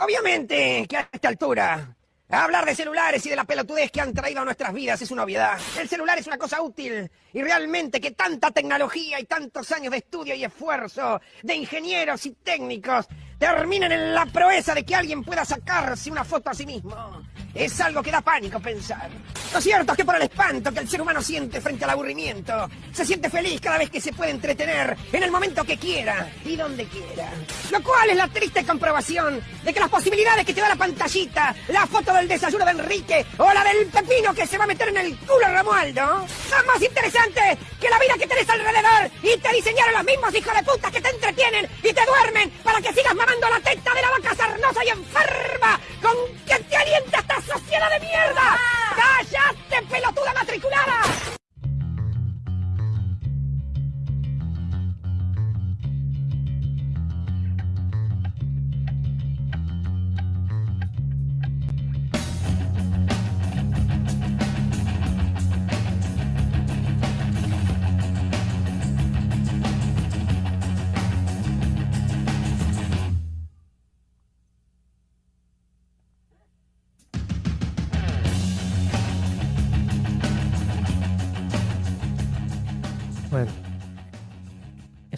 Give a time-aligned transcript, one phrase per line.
[0.00, 1.94] Obviamente que a esta altura
[2.32, 5.24] Hablar de celulares y de la pelotudez que han traído a nuestras vidas es una
[5.24, 5.58] obviedad.
[5.78, 9.98] El celular es una cosa útil y realmente que tanta tecnología y tantos años de
[9.98, 13.06] estudio y esfuerzo de ingenieros y técnicos
[13.38, 17.22] terminen en la proeza de que alguien pueda sacarse una foto a sí mismo.
[17.54, 19.10] Es algo que da pánico pensar.
[19.52, 22.70] Lo cierto es que por el espanto que el ser humano siente frente al aburrimiento,
[22.90, 26.56] se siente feliz cada vez que se puede entretener en el momento que quiera y
[26.56, 27.30] donde quiera.
[27.70, 31.54] Lo cual es la triste comprobación de que las posibilidades que te da la pantallita,
[31.68, 34.88] la foto del desayuno de Enrique o la del pepino que se va a meter
[34.88, 39.52] en el culo Romualdo, son más interesantes que la vida que tenés alrededor y te
[39.52, 43.14] diseñaron los mismos hijos de puta que te entretienen y te duermen para que sigas
[43.14, 47.90] mamando la teta de la vaca sarnosa y enferma con que te alienta esta sociedad
[47.90, 48.58] de mierda.
[48.96, 51.02] ¡Cállate, pelotuda matriculada!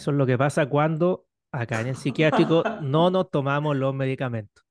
[0.05, 4.63] Eso es lo que pasa cuando acá en el psiquiátrico no nos tomamos los medicamentos.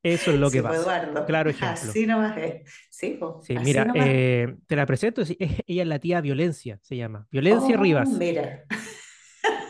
[0.00, 1.02] Eso es lo que Sí, pues, pasa.
[1.02, 1.26] Eduardo.
[1.26, 1.90] Claro ejemplo.
[1.90, 2.62] Así nomás es.
[2.88, 4.06] Sí, po, Sí, así mira, nomás.
[4.08, 5.22] eh, te la presento.
[5.26, 7.26] ella es la tía Violencia, se llama.
[7.32, 8.08] Violencia Oh, Rivas.
[8.10, 8.62] Mira.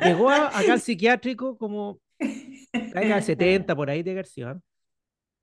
[0.05, 4.59] Llegó a- acá al psiquiátrico como del 70, por ahí de García.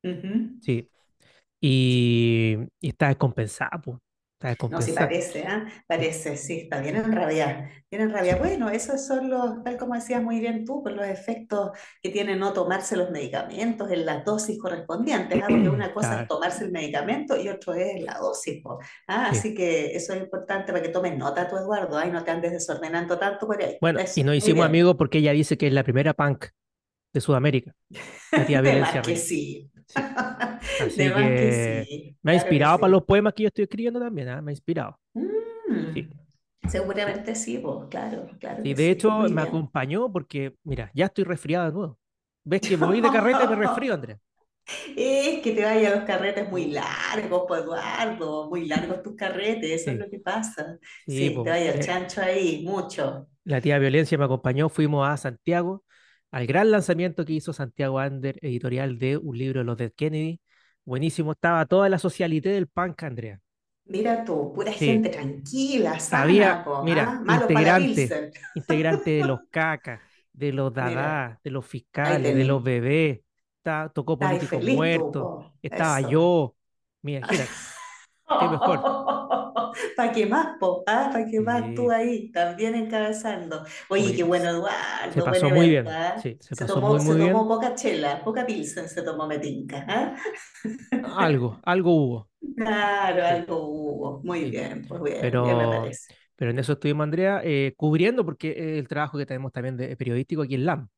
[0.04, 0.60] Ujú.
[0.62, 0.90] Sí.
[1.60, 3.98] Y, y está descompensada, pues.
[4.70, 5.66] No, sí parece, ¿ah?
[5.88, 8.36] Parece, sí, está bien en rabia, bien en rabia.
[8.36, 12.36] Bueno, esos son los, tal como decías muy bien tú, pues los efectos que tiene
[12.36, 15.48] no tomarse los medicamentos en las dosis correspondientes, ¿ah?
[15.50, 16.22] Porque una cosa Claro.
[16.24, 18.62] es tomarse el medicamento y otro es la dosis,
[19.08, 19.30] ¿ah?
[19.32, 19.38] Sí.
[19.40, 22.06] Así que eso es importante para que tomes nota tú, Eduardo, ¿ah?
[22.06, 23.78] Y no te andes desordenando tanto por ahí.
[23.82, 26.48] Bueno, Eso, y nos hicimos amigos porque ella dice que es la primera punk
[27.14, 27.74] de Sudamérica.
[28.32, 29.16] La tía Violencia que.
[29.16, 29.72] Sí.
[30.78, 32.94] Así De más que que sí, me ha claro inspirado para sí.
[32.94, 34.42] los poemas que yo estoy escribiendo también, ¿ah?
[34.42, 35.00] Me ha inspirado.
[35.14, 35.30] Mm,
[35.94, 36.10] Sí.
[36.68, 39.42] seguramente sí, po, claro, claro que de hecho, me bien.
[39.42, 42.00] acompañó porque, mira, ya estoy resfriado de nuevo.
[42.44, 44.20] ¿Ves que voy de carrete y me resfrío, Andrea?
[44.96, 49.70] Es que te vayas a los carretes muy largos, pues Eduardo, muy largos tus carretes,
[49.82, 50.80] eso es lo que pasa.
[51.08, 53.28] Sí, po, te vayas al eh, chancho ahí, mucho.
[53.44, 55.84] la tía Violencia me acompañó, fuimos a Santiago,
[56.32, 60.42] al gran lanzamiento que hizo Santiago Ander, editorial de un libro de los Dead Kennedy.
[60.86, 63.40] Buenísimo, estaba toda la socialité del punk, Andrea.
[63.86, 64.86] Mira tú, pura Sí.
[64.86, 67.22] gente tranquila, sana, Había, po, mira, ¿ah?
[67.24, 68.18] Integrante,
[68.54, 70.02] integrante de los cacas,
[70.34, 73.22] de los Mira, dadás, de los fiscales, de los bebés,
[73.62, 75.30] ta- tocó políticos muertos,
[75.62, 76.02] estaba Eso.
[76.02, 76.56] yo,
[77.02, 77.56] mira, imagínate,
[78.38, 78.88] qué mejor.
[79.96, 80.84] ¿Para qué más, po?
[80.88, 81.10] ¿Ah?
[81.12, 83.66] ¿Para qué más tú Sí, ahí también encabezando?
[83.90, 84.50] Oye, qué bueno,
[85.10, 87.18] se Eduardo, buen pasó muy evento, bien, sí, se Se pasó tomó, muy, se muy
[87.18, 87.46] bien.
[87.46, 90.16] tomó poca chela, poca pilsen se tomó Metinca, ¿ah?
[91.02, 94.22] Algo, algo hubo, Claro, sí, algo hubo.
[94.24, 96.16] Muy bien, pues bien, bien me Pero, parece.
[96.36, 99.96] pero en eso estuvimos, Andrea, eh, cubriendo, porque es el trabajo que tenemos también de
[99.98, 100.90] periodístico aquí en LAM.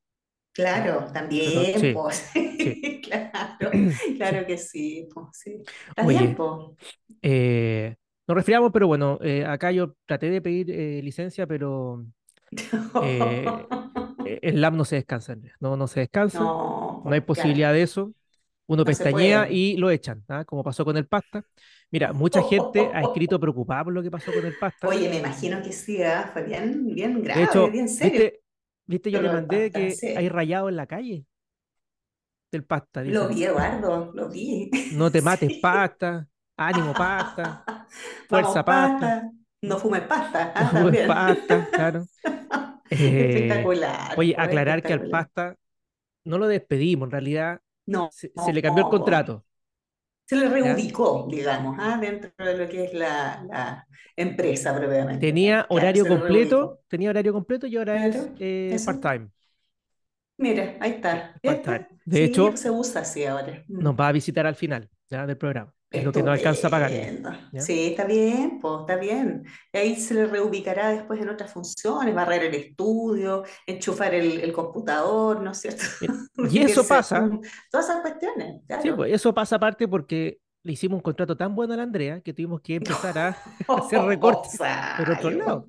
[0.53, 3.77] Claro, también, sí, pues, sí, claro,
[4.17, 5.61] claro que sí, pues, sí.
[5.89, 6.41] Está bien,
[7.21, 7.95] eh,
[8.27, 12.05] nos resfriamos, pero bueno, eh, acá yo traté de pedir eh, licencia, pero
[12.99, 13.67] eh,
[14.23, 15.35] eh, en LAM no se descansa.
[15.59, 18.13] No, no se descansa, No, no hay posibilidad claro, de eso.
[18.67, 20.43] Uno no pestañea y lo echan, ¿ah?
[20.45, 21.43] Como pasó con el pasta.
[21.89, 24.87] Mira, mucha gente ha escrito preocupada por lo que pasó con el pasta.
[24.87, 26.29] Oye, me imagino que sí, ¿ah?
[26.33, 28.41] Fue bien, bien De grave, hecho, bien serio ¿viste,
[28.85, 31.25] viste yo le mandé pasta, que hay rayado en la calle
[32.51, 33.03] del pasta?
[33.03, 34.69] Lo vi, Eduardo, lo vi.
[34.89, 35.61] no te mates Sí.
[35.61, 36.27] pasta,
[36.57, 37.63] ánimo pasta,
[38.29, 39.31] Vamos, fuerza pasta, pasta.
[39.61, 42.09] No fumes pasta, no ah, fumes pasta, claro.
[42.89, 43.67] Eh,
[44.09, 45.57] Espectacular, oye, aclarar que al pasta
[46.25, 49.45] no lo despedimos, en realidad No, se, se le cambió el contrato,
[50.25, 50.87] Se le ¿ya?
[50.89, 51.97] reubicó, digamos, ¿ah?
[51.99, 55.47] Dentro de lo que es la, la empresa propiamente tal.
[55.47, 59.29] Tenía horario completo, tenía horario completo y ahora es eh, part-time.
[60.37, 61.35] Mira, ahí está.
[61.35, 61.85] es part-time.
[61.85, 61.87] ¿Viste?
[62.05, 63.63] De Sí, hecho, se usa así ahora.
[63.85, 65.25] Nos va a visitar al final, ¿ya?
[65.25, 65.73] del programa.
[65.89, 67.31] Es lo que no alcanza a Estupendo.
[67.53, 67.61] ¿ya?
[67.61, 69.45] Sí, está bien, pues está bien.
[69.71, 74.51] Y ahí se le reubicará después en otras funciones, barrer el estudio, enchufar el, el
[74.51, 75.83] computador, ¿no es cierto?
[76.01, 76.13] Mira,
[76.51, 77.29] y eso pasa,
[77.71, 81.73] todas esas cuestiones, sí, pues eso pasa aparte porque le hicimos un contrato tan bueno
[81.73, 83.29] a la Andrea que tuvimos que empezar a
[83.67, 84.59] hacer recortes
[84.97, 85.65] por otro lado.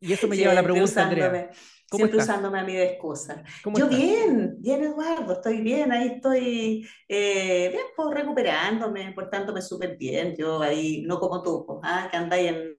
[0.00, 1.56] Y eso me lleva a la pregunta, Andrea, usándome, ¿cómo
[1.96, 2.28] siempre estás?
[2.28, 3.42] usándome a mí de excusa.
[3.62, 3.98] ¿Cómo Yo estás?
[3.98, 5.32] bien, bien, Eduardo.
[5.32, 10.34] Estoy bien, ahí estoy eh, bien, pues, recuperándome, portándome súper bien.
[10.36, 12.78] Yo ahí, no como tú, pues, ah, que andáis en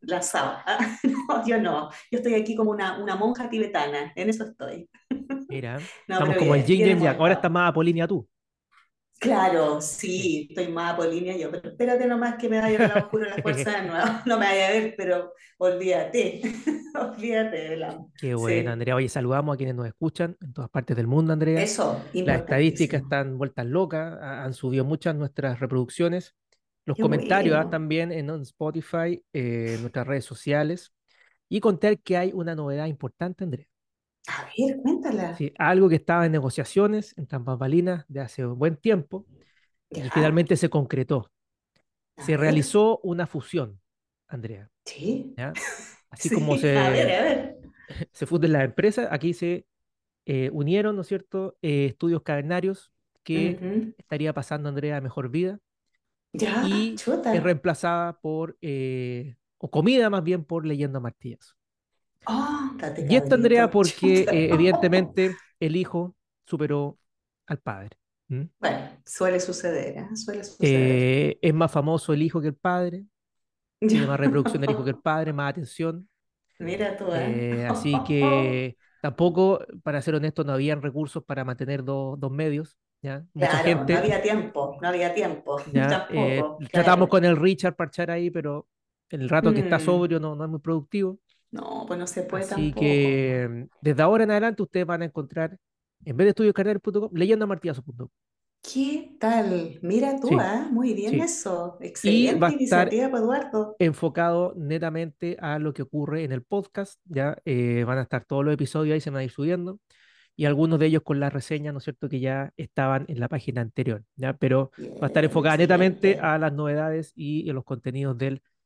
[0.00, 0.62] la saba.
[0.66, 0.78] ah.
[1.04, 4.88] No, yo no, yo estoy aquí como una, una monja tibetana, en eso estoy.
[5.48, 5.78] Mira,
[6.08, 7.16] No, estamos como el bien, yin y el yang.
[7.18, 8.26] Ahora estás más apolínea tú.
[9.18, 13.28] Claro, sí, estoy más apolínea yo, pero espérate nomás que me vaya a la oscura
[13.30, 14.06] la fuerza de nuevo.
[14.26, 16.40] No me vaya a ver, pero olvídate,
[16.94, 17.98] olvídate la...
[18.16, 18.94] Qué bueno, Sí, Andrea.
[18.96, 21.62] Oye, saludamos a quienes nos escuchan en todas partes del mundo, Andrea.
[21.62, 26.34] eso, Las estadísticas están vueltas locas, ha- han subido muchas nuestras reproducciones.
[26.84, 27.70] Los Qué comentarios ah, bueno.
[27.70, 30.92] también en, en Spotify, eh, en nuestras redes sociales.
[31.48, 33.66] Y contar que hay una novedad importante, Andrea.
[34.26, 35.28] A ver, cuéntala.
[35.30, 39.26] Sí, algo que estaba en negociaciones, en bambalinas de hace un buen tiempo
[40.02, 41.32] y Ya, finalmente se concretó.
[42.16, 43.80] a Se ver, realizó una fusión,
[44.28, 45.60] Andrea, sí, ¿ya?
[46.10, 47.58] Así como sí, a ver, se, a ver.
[48.12, 49.66] se funden las empresas, aquí se
[50.26, 52.92] eh, unieron, ¿no es cierto?, eh, estudios cavernarios
[53.24, 53.94] que Ujú.
[53.98, 55.60] estaría pasando Andrea a mejor vida
[56.32, 57.42] Ya, y es chuta.
[57.42, 61.56] reemplazada por, eh, o comida más bien por Leyenda Martínez.
[62.26, 66.98] Oh, date Y esto, Andrea, porque eh, evidentemente el hijo superó
[67.46, 67.96] al padre.
[68.60, 70.16] Bueno, suele suceder, ¿eh?
[70.16, 70.98] Suele suceder.
[71.00, 73.04] Eh, es más famoso el hijo que el padre,
[73.88, 76.08] tiene más reproducción el hijo que el padre, más atención.
[76.58, 77.46] Mira tú, ¿eh?
[77.52, 82.76] Eh, así que tampoco, para ser honesto, no habían recursos para mantener dos, dos medios.
[83.02, 83.24] ¿ya?
[83.34, 87.76] Mucha Claro, no gente, había tiempo, no había tiempo, ya, eh, tratamos con el Richard
[87.76, 88.68] parchar ahí, pero
[89.10, 91.18] el rato que está Mm, sobrio no, no es muy productivo.
[91.50, 92.80] No, pues no se puede Así tampoco.
[92.80, 95.58] que desde ahora en adelante ustedes van a encontrar,
[96.04, 98.08] en vez de estudioscarnal.com, leyendamartillazo.com.
[98.62, 99.78] ¿Qué tal?
[99.82, 100.68] Mira tú, Sí, ¿ah?
[100.70, 101.20] Muy bien sí.
[101.20, 101.78] eso.
[102.02, 103.76] Y va a Excelente estar pues, Eduardo.
[103.78, 107.00] enfocado netamente a lo que ocurre en el podcast.
[107.04, 109.80] Ya eh, van a estar todos los episodios ahí, se van a ir subiendo.
[110.36, 113.28] Y algunos de ellos con las reseñas, ¿no es cierto?, que ya estaban en la
[113.28, 114.04] página anterior.
[114.16, 114.34] ¿ya?
[114.36, 114.70] Pero
[115.02, 116.26] va a estar enfocada netamente excelente.
[116.26, 118.57] a las novedades y a los contenidos del podcast,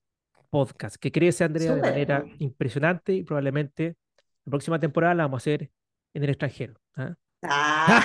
[1.00, 1.82] que crece, Andrea, de Súper.
[1.82, 3.96] manera impresionante y probablemente
[4.44, 5.70] la próxima temporada la vamos a hacer
[6.14, 6.75] en el extranjero.
[6.96, 7.14] ¿ah?
[7.44, 8.04] Ah,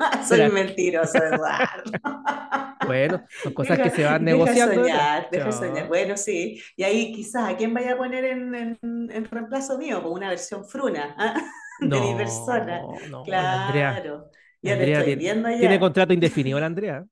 [0.28, 1.92] soy Mira, mentiroso, Eduardo.
[2.80, 5.12] bueno, son cosas que Deja, se van deja negociando, Andrea.
[5.14, 5.88] soñar, deja soñar.
[5.88, 6.60] Bueno, sí.
[6.76, 8.78] Y ahí quizás, ¿a quién vaya a poner en, en-
[9.10, 10.02] en reemplazo mío?
[10.02, 11.34] Con una versión fruna, ¿ah?
[11.80, 12.86] De mi persona.
[12.86, 14.30] No, no, la Andrea, Claro.
[14.62, 15.80] la Ya te Andrea estoy tiene, viendo tiene ya.
[15.80, 17.06] contrato indefinido, la Andrea.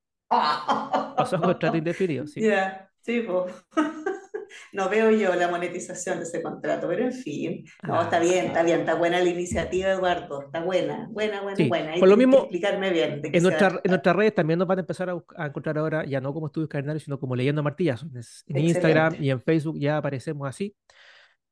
[1.15, 2.49] Pasó a contrato indefinido, sí.
[2.49, 3.55] Ya, sí, pues.
[4.73, 7.65] No veo yo la monetización de ese contrato, pero en fin.
[7.87, 10.43] No, está Ah, bien, está bien, está buena la iniciativa, Eduardo.
[10.43, 11.95] Está buena, buena, buena, sí, buena.
[11.99, 14.81] Por lo mismo, explicarme bien en, se nuestra, en nuestras redes también nos van a
[14.81, 18.09] empezar a, a encontrar ahora, ya no como estudios calenarios, sino como leyendo martillazos.
[18.49, 20.75] En, Instagram y en Facebook ya aparecemos así.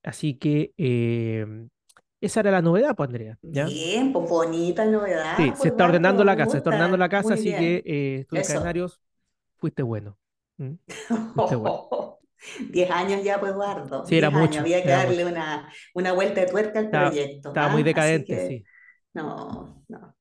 [0.02, 1.46] Así que eh,
[2.20, 3.66] esa era la novedad, pues, Andrea, ¿ya?
[3.66, 7.08] Bien, pues bonita Sí, novedad, se pues está ordenando la casa, se está ordenando la
[7.08, 9.00] casa, así que eh, estudios Eso.
[9.56, 10.18] fuiste bueno.
[10.58, 10.78] ¿M?
[11.34, 11.88] Fuiste bueno.
[12.70, 14.05] Diez años ya, pues Eduardo.
[14.06, 14.50] Sí, era Diez años.
[14.50, 17.84] mucho, Había que darle una, una vuelta de tuerca al Estaba, proyecto, estaba muy ¿ah?
[17.84, 18.64] Así decadente, que, sí.
[19.14, 20.14] no, no.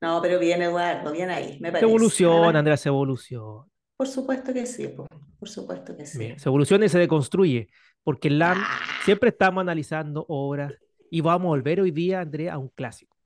[0.00, 1.84] No, pero bien, Eduardo, bien ahí, me Se parece.
[1.84, 3.66] evoluciona, Además, Andrea, se evoluciona.
[3.96, 5.06] por supuesto que sí, po,
[5.38, 6.34] por supuesto que sí.
[6.36, 7.68] se evoluciona y se deconstruye,
[8.02, 10.72] porque en LAM Ah, siempre estamos analizando obras
[11.10, 13.16] y vamos a volver hoy día, Andrea, a un clásico.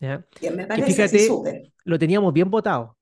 [0.00, 0.24] ¿ya?
[0.40, 2.96] bien, me Que parece, sí, fíjate, lo teníamos bien votado.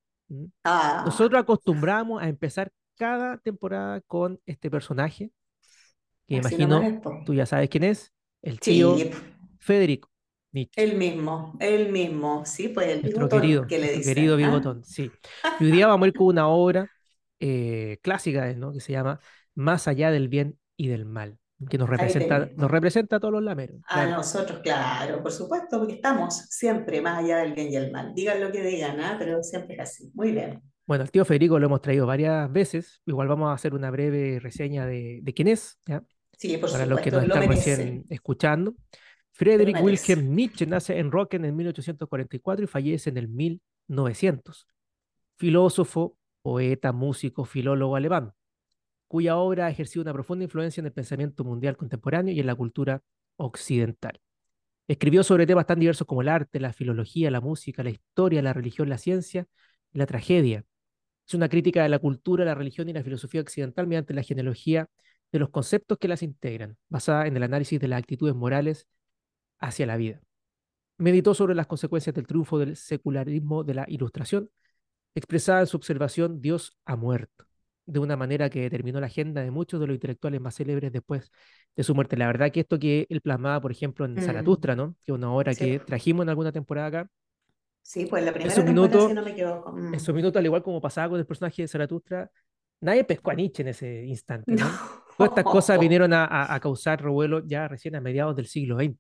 [0.65, 5.31] Ah, Nosotros acostumbramos a empezar cada temporada con este personaje,
[6.27, 8.13] que así imagino tú ya sabes quién es,
[8.43, 9.11] el tío Sí,
[9.59, 10.11] Federico
[10.53, 14.37] Nietzsche, el mismo, el mismo, sí, pues el nuestro bigotón querido, que le nuestro querido
[14.37, 14.59] dicen, ¿ah?
[14.59, 15.11] Bigotón, sí.
[15.61, 16.91] Y hoy día vamos a ir con una obra
[17.41, 18.73] eh, clásica él, ¿no?
[18.73, 19.21] Que se llama
[19.55, 21.39] Más allá del bien y del mal,
[21.69, 24.11] que nos representa, nos representa a todos los lameros, A claro.
[24.17, 28.15] nosotros, claro, por supuesto, porque estamos siempre más allá del bien y el mal.
[28.15, 29.17] Digan lo que digan, ¿ah?
[29.19, 30.11] Pero siempre es así.
[30.15, 30.63] Muy bien.
[30.87, 34.39] Bueno, al tío Federico lo hemos traído varias veces, igual vamos a hacer una breve
[34.39, 36.05] reseña de, de quién es, ¿ya?
[36.37, 38.75] Sí, por Para los que nos están merece, recién escuchando.
[39.33, 39.77] Friedrich.
[39.81, 44.67] Wilhelm Nietzsche nace en Rocken en 1844 y fallece en el 1900.
[45.37, 48.33] Filósofo, poeta, músico, filólogo alemán,
[49.09, 52.55] cuya obra ha ejercido una profunda influencia en el pensamiento mundial contemporáneo y en la
[52.55, 53.03] cultura
[53.37, 54.21] occidental.
[54.89, 58.53] Escribió sobre temas tan diversos como el arte, la filología, la música, la historia, la
[58.53, 59.47] religión, la ciencia
[59.93, 60.65] y la tragedia.
[61.27, 64.87] Es una crítica de la cultura, la religión y la filosofía occidental mediante la genealogía
[65.33, 68.87] de los conceptos que las integran, basada en el análisis de las actitudes morales
[69.59, 70.21] hacia la vida.
[70.99, 74.51] Meditó sobre las consecuencias del triunfo del secularismo de la Ilustración,
[75.15, 77.45] expresada en su observación Dios ha muerto.
[77.89, 81.31] de una manera que determinó la agenda de muchos de los intelectuales más célebres después
[81.77, 82.17] de su muerte.
[82.17, 84.23] La verdad que esto que él plasmaba, por ejemplo, en Mm.
[84.23, 84.97] Zaratustra, ¿no?
[85.05, 87.11] Que es una obra Sí, que trajimos en alguna temporada acá,
[87.89, 89.73] Sí, pues la primera su temporada, minuto- si no me equivoco.
[89.73, 89.95] Mm.
[89.95, 92.29] en su minuto, al igual como pasaba con el personaje de Zaratustra,
[92.81, 94.67] nadie pescó a Nietzsche en ese instante, ¿no?
[95.17, 98.77] Todas estas cosas vinieron a, a- a causar revuelo ya recién a mediados del siglo
[98.77, 98.99] XX.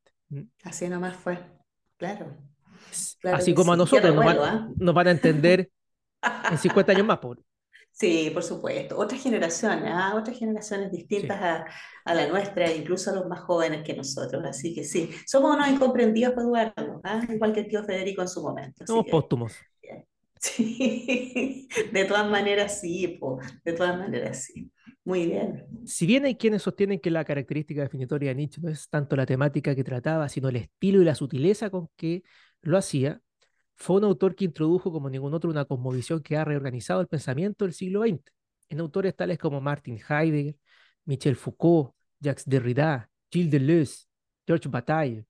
[0.63, 1.37] Así nomás fue.
[1.97, 2.27] Claro.
[3.25, 3.79] Así como a sí.
[3.81, 4.69] Nosotros nos van, revuelo, ¿ah?
[4.77, 5.71] nos van a entender
[6.53, 7.43] en 50 años más, por
[7.99, 8.99] Sí, por supuesto.
[8.99, 10.15] Otras generaciones, ¿ah?
[10.17, 11.67] Otras generaciones distintas a,
[12.05, 14.45] a la nuestra, incluso a los más jóvenes que nosotros.
[14.45, 17.27] Así que sí, somos unos incomprendidos, Eduardo, ¿ah?
[17.27, 18.87] Igual que el tío Federico en su momento.
[18.87, 19.55] Somos que, póstumos.
[20.39, 24.71] sí, de todas maneras sí, po, de todas maneras sí.
[25.03, 25.65] Muy bien.
[25.87, 29.25] Si bien hay quienes sostienen que la característica definitoria de Nietzsche no es tanto la
[29.25, 32.25] temática que trataba, sino el estilo y la sutileza con que
[32.61, 33.23] lo hacía,
[33.77, 37.65] fue un autor que introdujo como ningún otro una cosmovisión que ha reorganizado el pensamiento
[37.65, 38.21] del siglo XX,
[38.69, 40.57] en autores tales como Martin Heidegger,
[41.05, 44.07] Michel Foucault, Jacques Derrida, Gilles Deleuze,
[44.47, 45.25] Georges Bataille,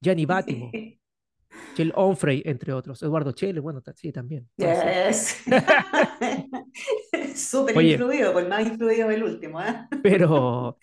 [0.00, 0.70] Gianni Battimo,
[1.70, 4.48] Michel Onfray, entre otros, Eduardo Chele, bueno, sí, también.
[4.56, 5.42] Yes.
[7.34, 7.92] Súper Oye.
[7.92, 9.88] influido, por más influido el último, ¿ah?
[10.02, 10.78] Pero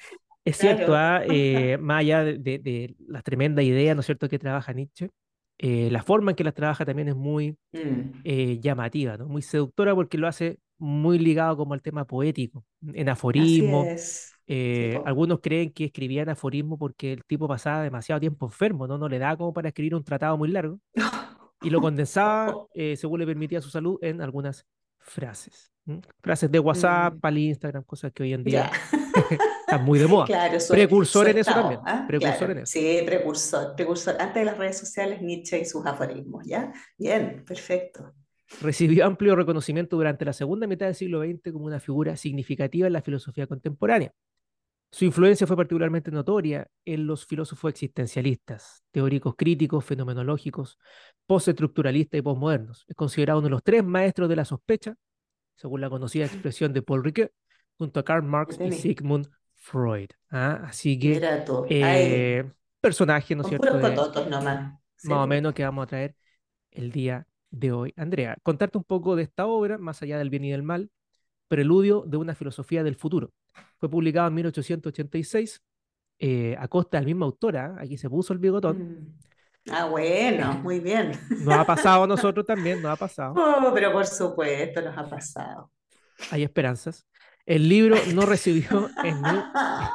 [0.45, 1.25] es cierto, Claro.
[1.25, 1.33] ¿ah?
[1.33, 5.09] Eh, más allá de, de, de las tremendas ideas, ¿no es cierto?, que trabaja Nietzsche,
[5.59, 9.27] eh, la forma en que las trabaja también es muy Mm, eh, llamativa, ¿no?
[9.27, 13.85] Muy seductora porque lo hace muy ligado como al tema poético, en aforismo.
[14.47, 18.97] eh, algunos creen que escribía en aforismo porque el tipo pasaba demasiado tiempo enfermo, ¿no?
[18.97, 20.79] No le daba como para escribir un tratado muy largo
[21.61, 24.65] y lo condensaba, eh, según le permitía su salud, en algunas
[24.99, 25.71] frases.
[25.85, 26.01] ¿m?
[26.23, 27.19] Frases de WhatsApp, Mm.
[27.19, 28.71] para Instagram, cosas que hoy en día Ya.
[29.31, 30.25] están muy de moda.
[30.25, 32.05] Claro, Precursor en eso estado, también, ¿ah?
[32.07, 32.71] precursor Claro, en eso.
[32.71, 34.15] Sí, precursor, precursor.
[34.19, 36.71] Antes de las redes sociales, Nietzsche y sus aforismos, ¿ya?
[36.97, 38.13] Bien, perfecto.
[38.61, 42.93] Recibió amplio reconocimiento durante la segunda mitad del siglo XX como una figura significativa en
[42.93, 44.11] la filosofía contemporánea.
[44.91, 50.79] Su influencia fue particularmente notoria en los filósofos existencialistas, teóricos críticos, fenomenológicos,
[51.27, 52.85] postestructuralistas y posmodernos.
[52.87, 54.95] Es considerado uno de los tres maestros de la sospecha,
[55.55, 57.31] según la conocida expresión de Paul Ricoeur,
[57.79, 58.71] junto a Karl Marx y.
[58.73, 60.09] Sigmund Freud.
[60.29, 60.65] ¿ah?
[60.65, 61.19] Así que,
[61.69, 64.77] eh, personaje, ¿no es cierto?, de- cototos nomás.
[64.97, 66.15] Sí, más o menos que vamos a traer
[66.71, 67.93] el día de hoy.
[67.95, 70.91] Andrea, contarte un poco de esta obra, más allá del bien y del mal,
[71.47, 73.31] Preludio de una filosofía del futuro.
[73.79, 75.63] Fue publicado en 1886
[76.19, 78.77] eh, a costa del mismo autora, aquí se puso el bigotón.
[78.77, 79.71] Mm.
[79.71, 81.11] Ah, bueno, muy bien.
[81.41, 83.33] Nos ha pasado a nosotros también, nos ha pasado.
[83.35, 85.71] Oh, pero por supuesto nos ha pasado.
[86.29, 87.07] Hay esperanzas.
[87.49, 89.21] El libro no recibió en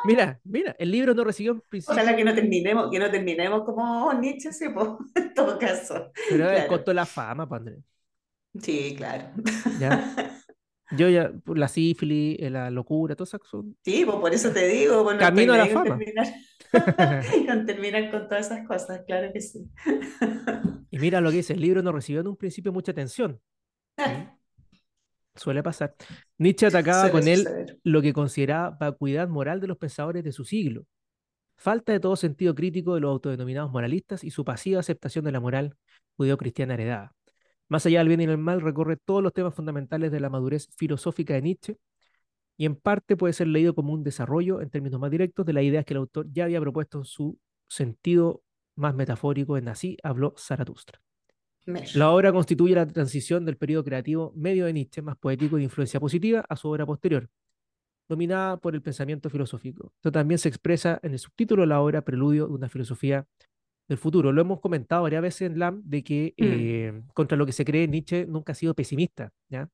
[0.05, 3.63] Mira, mira, el libro no recibió en principio, Ojalá que no terminemos, que no terminemos
[3.65, 6.11] como Nietzsche, sí, po, en todo caso.
[6.29, 6.69] pero Claro.
[6.69, 7.79] costó la fama, pa' Andrea.
[8.61, 9.31] Sí, claro.
[9.79, 10.15] ¿Ya?
[10.91, 13.77] Yo ya, por la sífilis, eh, la locura, todas esas son...
[13.85, 15.97] Sí, pues por eso te digo, pues no Camino a la fama.
[15.97, 16.27] terminar,
[17.47, 19.71] con terminar con todas esas cosas, claro que sí.
[20.91, 23.41] Y mira lo que dice, el libro no recibió en un principio mucha atención.
[25.35, 25.95] Suele pasar.
[26.39, 27.79] Nietzsche atacaba Suele con él suceder.
[27.83, 30.87] lo que consideraba vacuidad moral de los pensadores de su siglo,
[31.57, 35.41] falta de todo sentido crítico de los autodenominados moralistas y su pasiva aceptación de la
[35.41, 35.77] moral
[36.17, 37.15] judeocristiana heredada.
[37.69, 40.69] Más allá del bien y del mal, recorre todos los temas fundamentales de la madurez
[40.77, 41.79] filosófica de Nietzsche
[42.57, 45.65] y en parte puede ser leído como un desarrollo, en términos más directos, de las
[45.65, 47.39] ideas que el autor ya había propuesto en su
[47.69, 48.43] sentido
[48.77, 51.01] más metafórico en Así habló Zaratustra.
[51.95, 55.65] La obra constituye la transición del periodo creativo medio de Nietzsche, más poético y de
[55.65, 57.29] influencia positiva, a su obra posterior,
[58.09, 59.93] dominada por el pensamiento filosófico.
[59.97, 63.27] Esto también se expresa en el subtítulo de la obra Preludio de una filosofía
[63.89, 64.33] del futuro.
[64.33, 66.45] Lo hemos comentado varias veces en LAM de que Mm.
[66.45, 69.69] eh, contra lo que se cree Nietzsche nunca ha sido pesimista, ¿ya?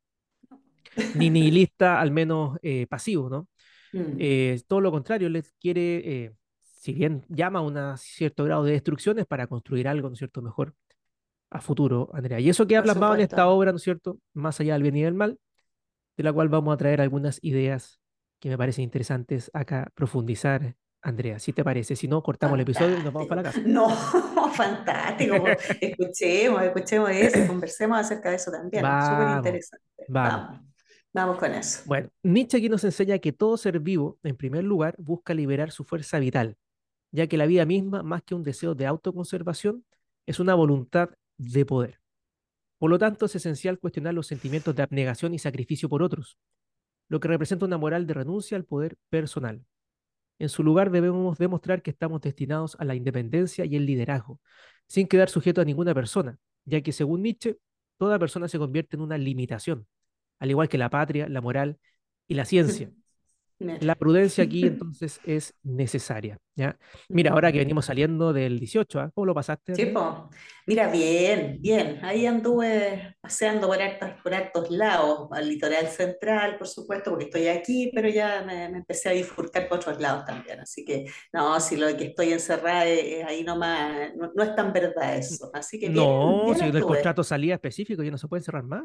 [1.28, 3.48] Ni nihilista, al menos eh, pasivo, ¿no?
[3.92, 4.16] Mm.
[4.18, 9.26] Eh, todo lo contrario, él quiere, si bien llama a un cierto grado de destrucciones
[9.26, 10.74] para construir algo, ¿no es cierto?, mejor
[11.50, 12.40] a futuro, Andrea.
[12.40, 14.96] Y eso queda Por plasmado en esta obra, ¿no es cierto?, más allá del bien
[14.96, 15.38] y del mal,
[16.16, 18.00] de la cual vamos a traer algunas ideas
[18.38, 21.96] que me parecen interesantes acá profundizar, Andrea, si te parece.
[21.96, 23.60] Si no, cortamos el episodio y nos vamos para la casa.
[23.64, 23.88] No,
[24.54, 25.34] fantástico.
[25.80, 28.84] Escuchemos, escuchemos eso, conversemos acerca de eso también.
[28.84, 29.84] Súper interesante.
[30.08, 30.32] vamos.
[30.32, 30.60] Vamos,
[31.12, 31.82] vamos con eso.
[31.86, 35.84] Bueno, Nietzsche aquí nos enseña que todo ser vivo, en primer lugar, busca liberar su
[35.84, 36.56] fuerza vital,
[37.12, 39.84] ya que la vida misma, más que un deseo de autoconservación,
[40.26, 42.00] es una voluntad de poder.
[42.78, 46.38] Por lo tanto, es esencial cuestionar los sentimientos de abnegación y sacrificio por otros,
[47.08, 49.64] lo que representa una moral de renuncia al poder personal.
[50.38, 54.40] En su lugar debemos demostrar que estamos destinados a la independencia y el liderazgo,
[54.86, 57.58] sin quedar sujeto a ninguna persona, ya que según Nietzsche,
[57.98, 59.86] toda persona se convierte en una limitación,
[60.38, 61.78] al igual que la patria, la moral
[62.26, 62.90] y la ciencia.
[63.60, 66.38] La prudencia aquí entonces es necesaria.
[66.56, 66.76] ¿ya?
[67.08, 69.10] Mira, ahora que venimos saliendo del 18, ¿ah?
[69.14, 69.74] ¿cómo lo pasaste?
[69.74, 69.92] Sí,
[70.66, 71.98] Mira, bien, bien.
[72.02, 74.10] Ahí anduve paseando por hartos,
[74.52, 79.12] por lados, al litoral central, por supuesto, porque estoy aquí, pero ya me, empecé a
[79.12, 80.60] bifurcar por otros lados también.
[80.60, 84.54] Así que, no, si lo de que estoy encerrada es, ahí nomás, no, no, es
[84.54, 85.50] tan verdad eso.
[85.52, 88.84] Así que No, si el contrato salía específico, ya no se puede encerrar más.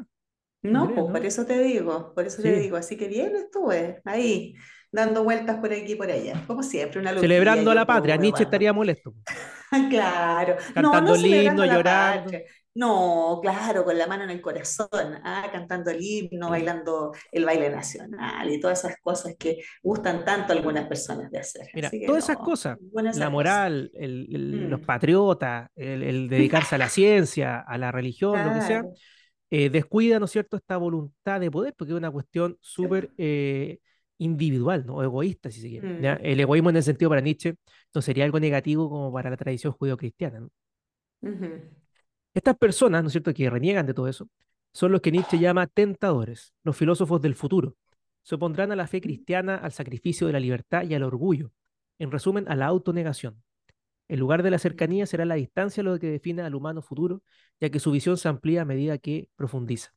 [0.72, 2.78] No, pues por eso te digo, por eso te digo.
[2.78, 4.56] Así que bien estuve ahí,
[4.92, 6.44] dando vueltas por aquí y por allá.
[6.48, 9.14] Como siempre, una Celebrando a la patria, Nietzsche estaría molesto.
[9.90, 10.56] claro.
[10.74, 12.32] Cantando el himno, llorando.
[12.78, 14.90] No, claro, con la mano en el corazón,
[15.24, 20.52] ah, cantando el himno, bailando el baile nacional y todas esas cosas que gustan tanto
[20.52, 21.68] a algunas personas de hacer.
[21.74, 24.86] Mira, todas esas cosas, la moral, los mm.
[24.86, 28.84] patriotas, el, dedicarse a la ciencia, a la religión, lo que sea,
[29.58, 33.80] eh, descuida, ¿no es cierto?, esta voluntad de poder, porque es una cuestión súper eh,
[34.18, 35.02] individual, ¿no?
[35.02, 35.88] egoísta, si se quiere.
[35.88, 36.26] Mm.
[36.26, 37.56] El egoísmo en el sentido para Nietzsche
[37.94, 40.46] no sería algo negativo como para la tradición judío-cristiana.
[42.34, 44.28] Estas personas, ¿no es cierto?, que reniegan de todo eso,
[44.74, 47.78] son los que Nietzsche llama tentadores, los filósofos del futuro.
[48.24, 51.54] Se opondrán a la fe cristiana, al sacrificio de la libertad y al orgullo.
[51.98, 53.42] En resumen, a la autonegación.
[54.08, 57.24] El lugar de la cercanía será la distancia lo que define al humano futuro,
[57.60, 59.94] ya que su visión se amplía a medida que profundiza.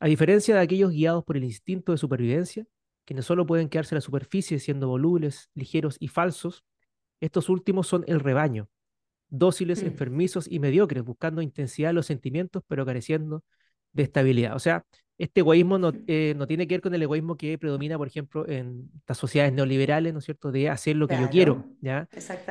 [0.00, 2.66] A diferencia de aquellos guiados por el instinto de supervivencia,
[3.04, 6.64] quienes solo pueden quedarse en la superficie siendo volubles, ligeros y falsos,
[7.20, 8.68] estos últimos son el rebaño,
[9.28, 9.86] dóciles, mm.
[9.86, 13.44] enfermizos y mediocres, buscando intensidad en los sentimientos, pero careciendo
[13.92, 14.54] de estabilidad.
[14.54, 14.84] O sea,
[15.18, 18.48] este egoísmo no, eh, no, tiene que ver con el egoísmo que predomina, por ejemplo,
[18.48, 22.08] en las sociedades neoliberales, ¿no es cierto?, de hacer lo que yo quiero, ¿ya?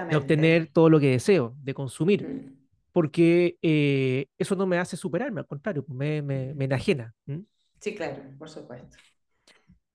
[0.10, 2.58] De obtener todo lo que deseo, de consumir, mm.
[2.92, 7.16] porque eh, eso no me hace superarme, al contrario, me, me, me enajena.
[7.80, 8.98] Sí, claro, por supuesto.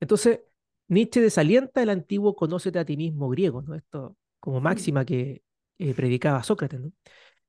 [0.00, 0.40] Entonces,
[0.88, 3.76] Nietzsche desalienta el antiguo conócete a ti mismo griego, ¿no?
[3.76, 4.62] Esto como mm.
[4.64, 5.42] máxima que
[5.78, 6.92] eh, predicaba Sócrates, ¿no?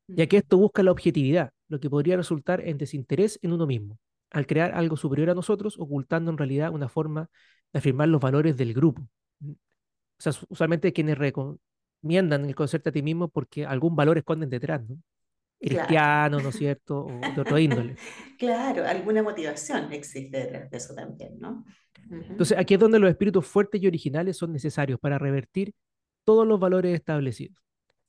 [0.08, 4.00] Ya que esto busca la objetividad, lo que podría resultar en desinterés en uno mismo
[4.32, 7.30] al crear algo superior a nosotros, ocultando en realidad una forma
[7.72, 9.08] de afirmar los valores del grupo.
[9.42, 14.88] O sea, usualmente quienes recomiendan el concepto a ti mismo porque algún valor esconden detrás,
[14.88, 14.98] ¿no?
[15.60, 17.06] Cristiano, ¿no es cierto?
[17.06, 17.96] O de otro índole.
[18.38, 21.66] claro, alguna motivación existe detrás de eso también, ¿no?
[22.10, 25.74] Entonces, aquí es donde los espíritus fuertes y originales son necesarios para revertir
[26.24, 27.58] todos los valores establecidos.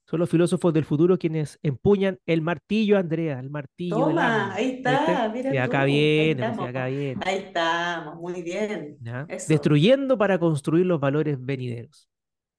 [0.09, 3.97] Son los filósofos del futuro quienes empuñan el martillo, Andrea, el martillo.
[3.97, 5.53] Toma, ahí está, mira.
[5.53, 7.21] Y acá viene, ahí acá viene.
[7.27, 8.99] Ahí estamos, muy bien.
[9.49, 12.09] Destruyendo para construir los valores venideros.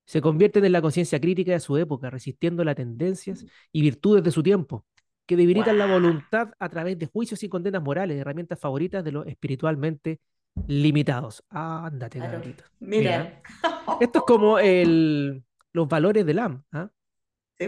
[0.06, 4.32] Se convierten en la conciencia crítica de su época, resistiendo las tendencias y virtudes de
[4.32, 4.86] su tiempo,
[5.26, 9.26] que debilitan la voluntad a través de juicios y condenas morales, herramientas favoritas de los
[9.26, 10.20] espiritualmente
[10.68, 11.44] limitados.
[11.50, 12.42] Ándate, claro.
[12.80, 13.42] Mira.
[14.02, 16.64] Esto es como el, los valores del AM.
[16.74, 16.90] ¿ah?
[17.58, 17.68] Sí,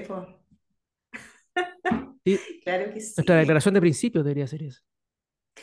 [2.64, 3.14] Claro que sí.
[3.18, 4.82] Nuestra declaración de principios debería ser eso.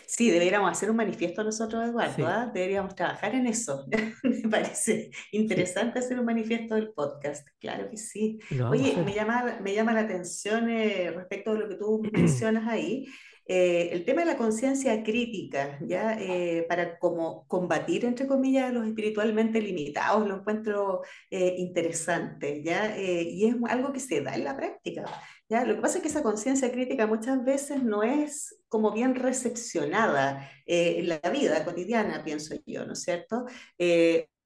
[0.06, 2.26] Sí, deberíamos hacer un manifiesto nosotros, Eduardo.
[2.26, 2.50] ¿ah?
[2.52, 3.86] Deberíamos trabajar en eso.
[4.22, 7.48] Me parece interesante hacer un manifiesto del podcast.
[7.58, 8.38] Claro que sí.
[8.68, 13.06] Oye, me llama, me llama la atención eh, respecto a lo que tú mencionas ahí.
[13.48, 16.18] Eh, el tema de la conciencia crítica, ¿ya?
[16.20, 22.98] Eh, para como combatir, entre comillas, los espiritualmente limitados, lo encuentro eh, interesante, ¿ya?
[22.98, 25.04] y es algo que se da en la práctica.
[25.48, 25.64] ¿ya?
[25.64, 30.50] Lo que pasa es que esa conciencia crítica muchas veces no es como bien recepcionada
[30.66, 33.44] en la vida cotidiana, pienso yo, ¿no es cierto?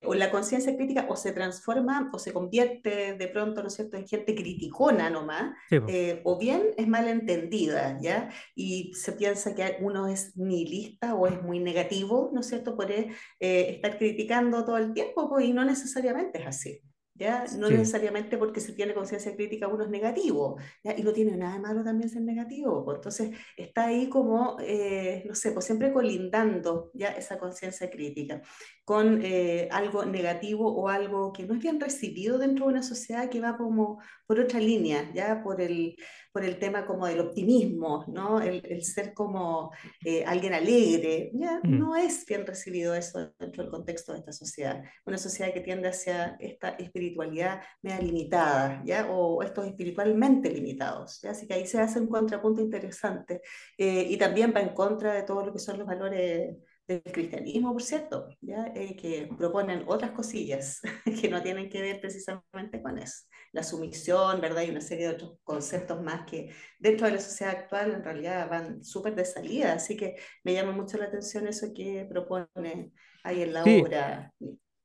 [0.05, 3.97] O la conciencia crítica o se transforma o se convierte de pronto, ¿no es cierto?,
[3.97, 8.31] en gente criticona nomás, eh, o bien es malentendida, ¿ya?
[8.55, 12.91] Y se piensa que uno es nihilista o es muy negativo, ¿no es cierto?, por
[12.91, 16.81] eh, estar criticando todo el tiempo, pues, y no necesariamente es así.
[17.21, 17.45] ¿Ya?
[17.59, 20.97] No necesariamente porque se tiene conciencia crítica uno es negativo, ¿ya?
[20.97, 22.97] Y no tiene nada de malo también ser negativo, pues.
[22.97, 28.41] entonces está ahí como, eh, no sé, pues siempre colindando ya esa conciencia crítica
[28.85, 33.29] con eh, algo negativo o algo que no es bien recibido dentro de una sociedad
[33.29, 35.97] que va como por otra línea, ya por el,
[36.33, 38.41] por el tema como del optimismo, ¿no?
[38.41, 39.73] El, el ser como
[40.05, 41.79] eh, alguien alegre, ya mm.
[41.79, 44.83] no es bien recibido eso dentro del contexto de esta sociedad.
[45.05, 49.09] Una sociedad que tiende hacia esta espiritualidad media limitada, ¿ya?
[49.11, 51.31] O estos espiritualmente limitados, ¿ya?
[51.33, 53.43] Así que ahí se hace un contrapunto interesante
[53.77, 56.57] eh, y también va en contra de todo lo que son los valores
[56.91, 58.73] del cristianismo, por cierto, ¿ya?
[58.75, 60.81] Eh, que proponen otras cosillas
[61.21, 63.27] que no tienen que ver precisamente con eso.
[63.53, 64.63] La sumisión, ¿verdad?
[64.63, 68.49] Y una serie de otros conceptos más que dentro de la sociedad actual en realidad
[68.51, 73.43] van súper de salida, así que me llama mucho la atención eso que propone ahí
[73.43, 74.33] en la obra.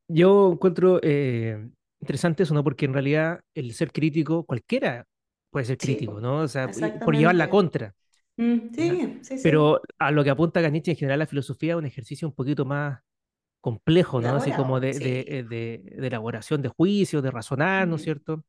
[0.08, 1.68] Yo encuentro eh,
[2.00, 2.63] interesante eso, ¿no?
[2.63, 5.06] Porque en realidad el ser crítico, cualquiera
[5.50, 6.39] puede ser crítico, ¿no?
[6.39, 6.70] O sea,
[7.04, 7.96] por llevar la contra.
[8.38, 11.86] Mm, sí, sí, Pero a lo que apunta Nietzsche en general la filosofía es un
[11.86, 13.00] ejercicio un poquito más
[13.62, 14.36] complejo, ¿no?
[14.36, 18.43] Así como de, de, de, elaboración de juicios, de razonar, ¿no es cierto?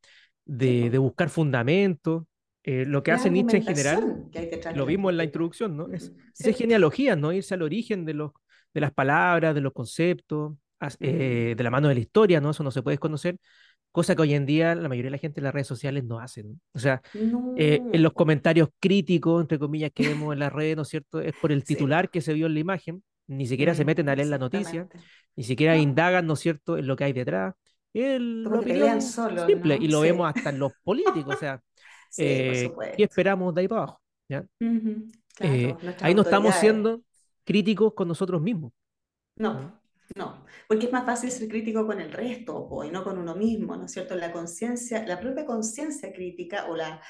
[0.44, 2.24] De, de buscar fundamentos.
[2.62, 4.28] Eh, lo que hace Nietzsche en general,
[4.74, 5.86] lo vimos en la introducción, ¿no?
[5.92, 7.32] Es, es genealogía, ¿no?
[7.32, 8.32] Irse al origen de, los,
[8.74, 10.54] de las palabras, de los conceptos,
[11.00, 12.50] eh, de la mano de la historia, ¿no?
[12.50, 13.38] Eso no se puede desconocer,
[13.96, 16.18] cosa que hoy en día la mayoría de la gente en las redes sociales no
[16.18, 16.60] hacen.
[16.74, 17.00] O sea,
[17.56, 21.18] eh, en los comentarios críticos, entre comillas, que vemos en las redes, ¿no es cierto?
[21.18, 24.14] Es por el titular que se vio en la imagen, ni siquiera se meten a
[24.14, 24.86] leer la noticia,
[25.34, 27.54] ni siquiera indagan, ¿no es cierto?, en lo que hay detrás.
[27.94, 31.62] El, lo opinión solo, simple, y lo vemos hasta en los políticos, o sea,
[32.18, 34.00] eh, ¿qué esperamos de ahí para abajo?
[36.02, 37.00] ahí no estamos siendo
[37.44, 38.72] críticos con nosotros mismos.
[39.36, 39.80] No,
[40.14, 43.76] no, porque es más fácil ser crítico con el resto y no con uno mismo,
[43.76, 44.14] ¿no es cierto?
[44.14, 47.00] La conciencia, la propia conciencia crítica o la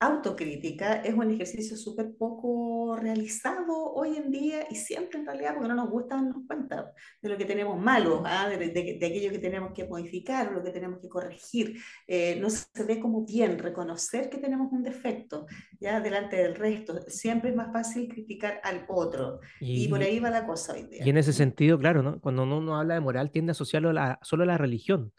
[0.00, 5.68] autocrítica es un ejercicio súper poco realizado hoy en día y siempre en realidad porque
[5.68, 8.48] no nos gusta darnos cuenta de lo que tenemos malo, ¿ah?
[8.48, 11.78] de, de, aquello que tenemos que modificar, lo que tenemos que corregir.
[12.06, 15.46] Eh, no se ve como bien reconocer que tenemos un defecto
[15.80, 17.00] ya delante del resto.
[17.08, 21.04] Siempre es más fácil criticar al otro y, por ahí va la cosa hoy día.
[21.04, 22.20] Y en ese sentido, claro, ¿no?
[22.20, 25.12] cuando uno habla de moral tiende a asociarlo a solo a la religión.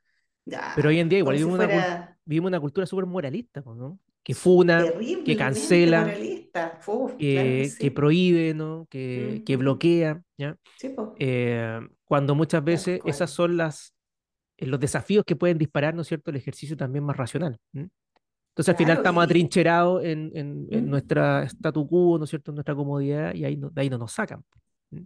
[0.76, 4.00] Pero hoy en día igual vivimos, una, vivimos una cultura súper moralista, ¿no?
[4.26, 4.84] Que funa,
[5.24, 6.12] que cancela,
[7.20, 8.88] que, prohíbe, ¿no?
[8.90, 10.20] que, que bloquea.
[10.36, 10.58] ¿ya?
[11.20, 13.94] Eh, cuando muchas veces esas son las,
[14.58, 17.60] eh, los desafíos que pueden disparar, ¿no es cierto?, el ejercicio también más racional.
[17.72, 22.56] Entonces al final estamos atrincherados en, en, en, nuestra statu quo, ¿no es cierto?, en
[22.56, 24.44] nuestra comodidad y ahí de ahí no nos sacan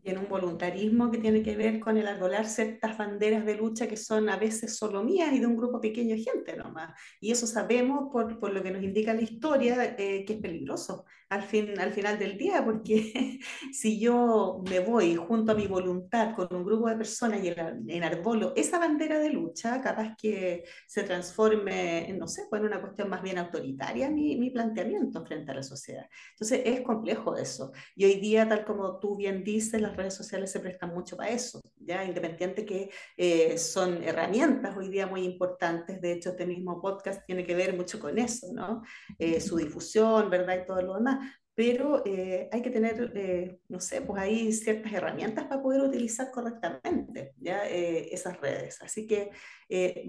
[0.04, 3.98] en un voluntarismo que tiene que ver con el arbolar ciertas banderas de lucha que
[3.98, 6.94] son a veces solo mías y de un grupo pequeño de gente nomás.
[7.20, 11.06] Y eso sabemos por, por lo que nos indica la historia eh, que es peligroso
[11.30, 13.40] al, fin, al final del día, porque
[13.72, 17.54] si yo me voy junto a mi voluntad con un grupo de personas y
[17.94, 23.10] enarbolo esa bandera de lucha, capaz que se transforme no sé, pues en una cuestión
[23.10, 26.08] más bien autoritaria mi, mi planteamiento frente a la sociedad.
[26.32, 27.72] Entonces es complejo eso.
[27.96, 31.30] Y hoy día, tal como tú bien dices, las redes sociales se prestan mucho para
[31.30, 36.02] eso, ya independiente que eh, son herramientas hoy día muy importantes.
[36.02, 38.82] De hecho, este mismo podcast tiene que ver mucho con eso, ¿no?
[39.18, 40.62] Eh, su difusión, ¿verdad?
[40.64, 41.19] Y todo lo demás
[41.60, 46.32] pero eh, hay que tener, eh, no sé, pues hay ciertas herramientas para poder utilizar
[46.32, 47.68] correctamente ¿ya?
[47.68, 48.82] Eh, esas redes.
[48.82, 49.30] Así que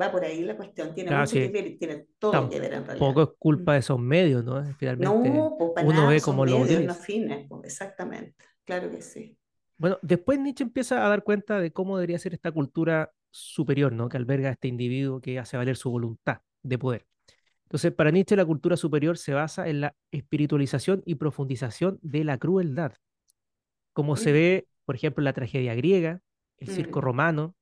[0.00, 3.04] va por ahí la cuestión, tiene mucho que ver, tiene todo que ver en realidad.
[3.04, 4.62] Poco es culpa de esos medios, ¿no?
[4.78, 6.94] Finalmente, no, pues uno ve cómo lo utiliza.
[6.94, 9.36] fines, pues, exactamente, claro que sí.
[9.76, 14.08] Bueno, después Nietzsche empieza a dar cuenta de cómo debería ser esta cultura superior, ¿no?
[14.08, 17.06] Que alberga a este individuo que hace valer su voluntad de poder.
[17.70, 22.36] Entonces, para Nietzsche la cultura superior se basa en la espiritualización y profundización de la
[22.36, 22.94] crueldad,
[23.92, 26.20] como se ve, por ejemplo, en la tragedia griega,
[26.58, 27.02] el circo mm.
[27.02, 27.54] romano,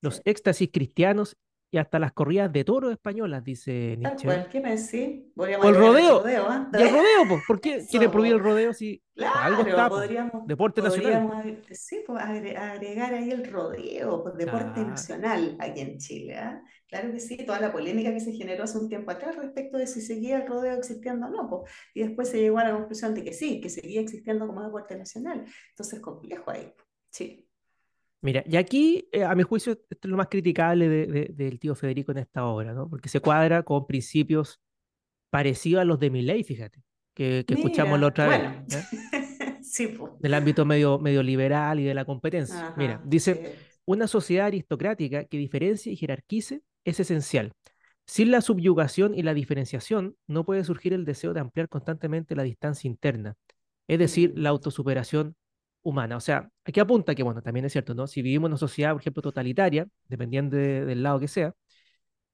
[0.00, 1.36] los éxtasis cristianos
[1.70, 4.46] y hasta las corridas de toros españolas, dice Nietzsche.
[4.50, 5.24] ¿qué me decís?
[5.36, 6.24] O el rodeo.
[6.24, 6.66] El rodeo, ¿eh?
[6.72, 9.88] el rodeo, pues, ¿por qué quiere prohibir el rodeo si algo está?
[9.90, 11.62] Podríamos, deporte nacional.
[11.70, 16.36] Sí, pues agregar ahí el rodeo, pues, deporte nacional aquí en Chile.
[16.38, 16.60] ¿eh?
[16.88, 19.86] Claro que sí, toda la polémica que se generó hace un tiempo atrás respecto de
[19.86, 23.14] si seguía el rodeo existiendo o no, pues, y después se llegó a la conclusión
[23.14, 25.44] de que sí, que seguía existiendo como deporte nacional.
[25.70, 26.72] Entonces, complejo ahí.
[27.10, 27.47] Sí.
[28.20, 32.10] Mira, y aquí, eh, a mi juicio, esto es lo más criticable del tío Federico
[32.12, 32.88] en esta obra, ¿no?
[32.88, 34.60] Porque se cuadra con principios
[35.30, 36.82] parecidos a los de Milley, fíjate,
[37.14, 38.42] que, escuchamos la otra vez.
[39.62, 40.12] sí, pues.
[40.18, 42.74] Del ámbito medio, medio liberal y de la competencia.
[42.76, 47.52] Mira, dice, una sociedad aristocrática que diferencie y jerarquice es esencial.
[48.04, 52.42] Sin la subyugación y la diferenciación, no puede surgir el deseo de ampliar constantemente la
[52.42, 53.36] distancia interna,
[53.86, 55.36] es decir, la autosuperación
[55.88, 56.16] humana.
[56.16, 58.06] O sea, aquí apunta que, bueno, también es cierto, ¿no?
[58.06, 61.54] Si vivimos en una sociedad, por ejemplo, totalitaria, dependiendo del lado que sea,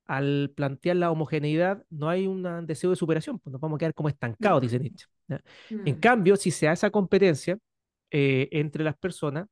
[0.07, 3.95] al plantear la homogeneidad, no hay un deseo de superación, pues nos vamos a quedar
[3.95, 5.07] como estancados, dice Nietzsche.
[5.71, 6.01] En mm.
[6.01, 7.57] cambio, si se hace esa competencia
[8.11, 9.47] eh, entre las personas,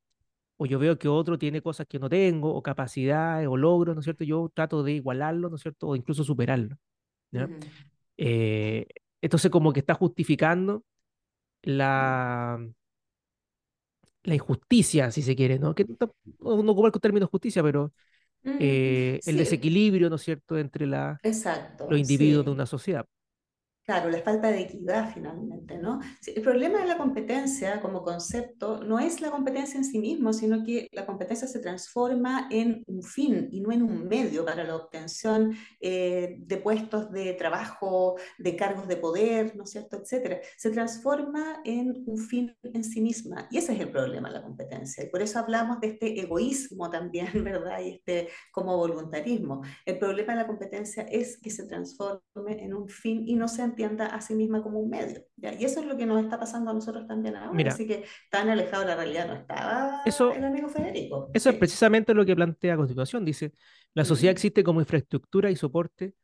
[0.58, 4.00] o yo veo que otro tiene cosas que no tengo, o capacidades, o logros, ¿no
[4.00, 4.24] es cierto?
[4.24, 5.88] Yo trato de igualarlo, ¿no es cierto?
[5.88, 6.76] O incluso superarlo.
[8.18, 8.86] Eh,
[9.22, 10.84] entonces, como que está justificando
[11.62, 12.58] la,
[14.24, 15.74] la injusticia, si se quiere, ¿no?
[15.74, 17.92] Que no, no ocupar con términos justicia, pero
[18.44, 21.22] Mm, eh, el sí, desequilibrio, ¿no es cierto?, entre la,
[21.86, 22.52] los exacto, individuos de sí.
[22.52, 23.06] una sociedad.
[23.84, 25.98] Claro, la falta de equidad finalmente, ¿no?
[26.24, 30.62] El problema de la competencia como concepto no es la competencia en sí mismo, sino
[30.62, 34.76] que la competencia se transforma en un fin y no en un medio para la
[34.76, 40.38] obtención eh, de puestos de trabajo, de cargos de poder, ¿no es cierto?, etcétera.
[40.56, 44.42] Se transforma en un fin en sí misma y ese es el problema de la
[44.42, 45.02] competencia.
[45.02, 47.80] Y por eso hablamos de este egoísmo también, ¿verdad?
[47.80, 49.62] Y este como voluntarismo.
[49.84, 53.71] El problema de la competencia es que se transforme en un fin y no se
[53.72, 55.24] entienda a sí misma como un medio.
[55.36, 55.52] ¿ya?
[55.54, 57.52] Y eso es lo que nos está pasando a nosotros también ahora.
[57.52, 61.30] Mira, Así que tan alejado de la realidad no estaba eso, el amigo Federico.
[61.34, 63.24] eso es precisamente lo que plantea a continuación.
[63.24, 63.52] Dice,
[63.94, 66.14] la sociedad existe como infraestructura y soporte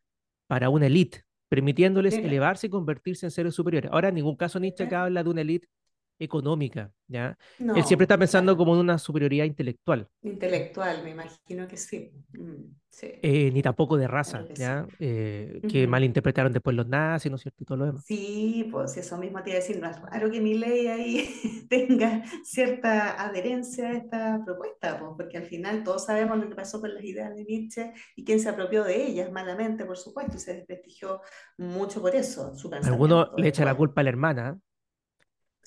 [0.46, 3.90] para una élite, permitiéndoles Mira, elevarse y convertirse en seres superiores.
[3.92, 5.68] Ahora, en ningún caso Nietzsche acá habla de una élite
[6.18, 7.36] económica, ¿ya?
[7.72, 8.56] Él siempre está No, pensando claro.
[8.56, 10.08] como en una superioridad intelectual.
[10.22, 12.12] Intelectual, me imagino que sí.
[12.32, 14.72] Mm, sí, eh, ni tampoco de claro raza, que sí.
[14.72, 14.88] ¿ya?
[14.98, 15.88] Eh, que Ujú.
[15.88, 17.62] malinterpretaron después los nazis, ¿no es cierto?
[17.62, 18.04] Y todo lo demás.
[18.06, 21.66] Sí, pues eso mismo te iba a decir, no es raro que mi ley ahí
[21.68, 26.80] tenga cierta adherencia a esta propuesta, pues, porque al final todos sabemos lo que pasó
[26.80, 30.40] con las ideas de Nietzsche y quién se apropió de ellas malamente, por supuesto, y
[30.40, 31.20] se desprestigió
[31.58, 34.58] mucho por eso, su Algunos le echan la culpa a la hermana,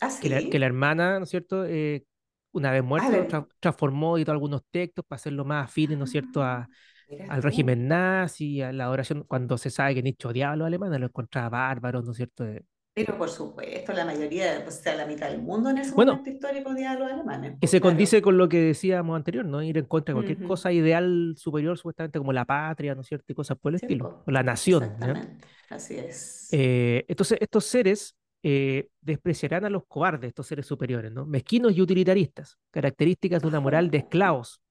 [0.01, 0.67] Ah, que la, que la sí.
[0.67, 1.65] hermana, ¿no es cierto?
[1.65, 2.05] Eh,
[2.51, 6.43] una vez tra- transformó y todo algunos textos para hacerlo más afines, ¿no es cierto?,
[6.43, 6.69] a,
[7.27, 10.99] al régimen nazi, a la adoración, cuando se sabe que Nietzsche odiaba a los alemanes,
[10.99, 12.45] lo encontraba bárbaros, ¿no es cierto?
[12.45, 16.19] Eh, Pero por supuesto, la mayoría, o sea, la mitad del mundo en ese bueno,
[16.19, 18.23] momento histórico odiaba a los alemanes, que pues se condice claro.
[18.23, 19.61] con lo que decíamos anterior, ¿no?
[19.61, 23.31] Ir en contra de cualquier cosa ideal superior, supuestamente como la patria, ¿no es cierto?
[23.31, 26.49] Y cosas por el Sí, estilo, o la nación, exactamente, así es.
[26.49, 31.25] Eh, entonces, estos seres eh, despreciarán a los cobardes, estos seres superiores, ¿no?
[31.25, 34.62] Mezquinos y utilitaristas, características de una moral de esclavos,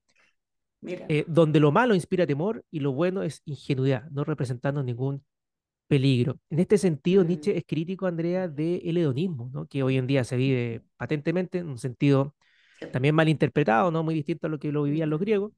[0.80, 1.06] mira.
[1.09, 5.24] eh, donde lo malo inspira temor y lo bueno es ingenuidad, no representando ningún
[5.87, 6.38] peligro.
[6.50, 9.66] En este sentido, Mm, Nietzsche es crítico, Andrea, del hedonismo, ¿no?
[9.66, 12.35] Que hoy en día se vive patentemente en un sentido
[12.92, 14.02] también malinterpretado, ¿no?
[14.02, 15.52] Muy distinto a lo que lo vivían los griegos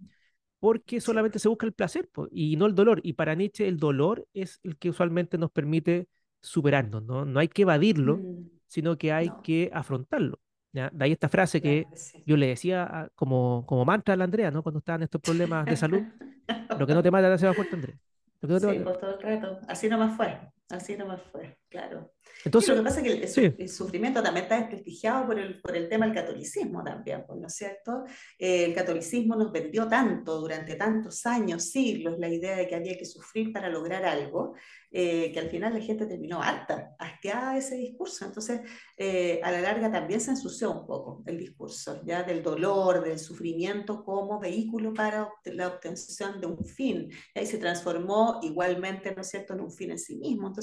[0.58, 3.00] porque solamente se busca el placer po, y no el dolor.
[3.02, 6.06] Y para Nietzsche el dolor es el que usualmente nos permite
[6.42, 7.24] superarnos, ¿no?
[7.26, 10.40] No hay que evadirlo, mm, sino que hay no, que afrontarlo.
[10.72, 10.90] ¿ya?
[10.92, 12.24] De ahí esta frase que sí.
[12.26, 14.62] yo le decía a- como, como mantra a la Andrea, ¿no?
[14.62, 16.06] Cuando estaban estos problemas de salud,
[16.74, 17.96] lo que no te mata te hace más fuerte, Andrea.
[18.42, 19.60] Lo que no te Sí, mata- pues todo el rato.
[19.68, 20.38] Así nomás fue,
[20.72, 22.12] así nomás fue, claro.
[22.22, 25.38] Sí, lo Entonces, que pasa es que el, sí, el sufrimiento también está desprestigiado por
[25.38, 28.04] el, por el tema del catolicismo también, pues, ¿no es cierto?
[28.38, 32.96] Eh, el catolicismo nos vendió tanto durante tantos años, siglos, la idea de que había
[32.96, 34.54] que sufrir para lograr algo,
[34.90, 38.24] eh, que al final la gente terminó harta, asqueada de ese discurso.
[38.26, 38.60] Entonces,
[38.96, 43.18] eh, a la larga también se ensució un poco el discurso, ya del dolor, del
[43.18, 47.08] sufrimiento como vehículo para la obtención de un fin.
[47.34, 50.48] Y ahí se transformó igualmente, ¿no es cierto?, en un fin en sí mismo.
[50.48, 50.61] Entonces,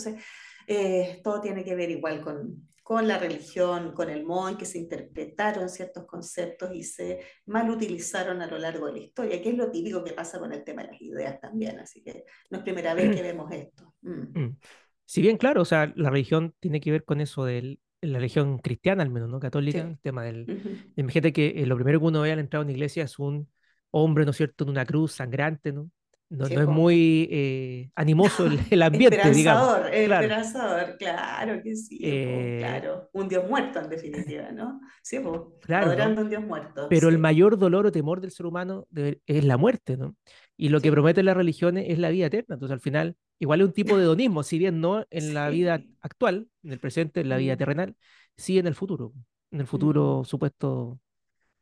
[0.67, 4.65] eh, todo tiene que ver igual con, con la religión, con el modo en que
[4.65, 9.49] se interpretaron ciertos conceptos y se mal utilizaron a lo largo de la historia, que
[9.49, 11.79] es lo típico que pasa con el tema de las ideas también.
[11.79, 13.93] Así que no es primera vez que vemos esto.
[14.01, 14.39] Mm.
[14.39, 14.57] mm,
[15.05, 18.59] si bien, claro, o sea, la religión tiene que ver con eso de la religión
[18.59, 19.39] cristiana, al menos, ¿no?
[19.39, 19.87] Católica, Sí.
[19.87, 20.43] el tema del...
[20.43, 20.69] Ujú.
[20.95, 23.49] Imagínate que eh, lo primero que uno ve al entrar a una iglesia es un
[23.91, 25.89] hombre, ¿no es cierto?, en una cruz sangrante, ¿no?
[26.29, 29.79] No, Sí, no es muy eh, animoso el, el ambiente, digamos.
[29.79, 33.09] Esperanzador, Claro, esperanzador, claro que sí, eh, claro.
[33.13, 34.79] Un Dios muerto en definitiva, ¿no?
[35.01, 35.57] Sí, po.
[35.61, 35.87] claro.
[35.87, 38.87] Adorando un Dios muerto, Pero el mayor dolor o temor del ser humano
[39.25, 40.15] es la muerte, ¿no?
[40.55, 42.55] Y lo que prometen las religiones es la vida eterna.
[42.55, 45.81] Entonces, al final, igual es un tipo de hedonismo, si bien no en la vida
[46.01, 47.95] actual, en el presente, en la vida terrenal,
[48.37, 49.13] sí en el futuro,
[49.51, 49.67] en el mm.
[49.67, 50.99] futuro supuesto,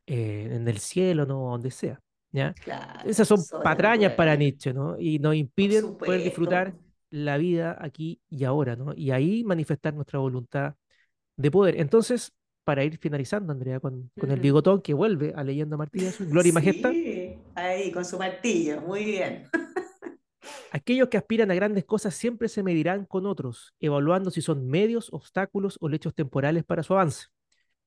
[0.08, 1.52] eh, en el cielo, ¿no?
[1.52, 2.02] Donde sea,
[2.32, 2.58] ¿ya?
[2.60, 4.36] Claro, Esas son patrañas para.
[4.36, 4.98] Nietzsche, ¿no?
[5.00, 6.76] Y nos impiden poder disfrutar
[7.10, 8.94] la vida aquí y ahora, ¿no?
[8.96, 10.76] Y ahí manifestar nuestra voluntad
[11.38, 11.80] de poder.
[11.80, 14.44] Entonces, para ir finalizando, Andrea, con, con el Ujú.
[14.44, 18.82] bigotón que vuelve a Leyenda Martilla, su Gloria y Majestad, Sí, ahí con su martillo,
[18.82, 19.50] muy bien.
[20.70, 25.10] aquellos que aspiran a grandes cosas siempre se medirán con otros, evaluando si son medios,
[25.14, 27.28] obstáculos o lechos temporales para su avance,